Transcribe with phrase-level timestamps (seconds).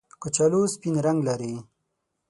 [0.21, 1.53] کچالو سپین رنګ لري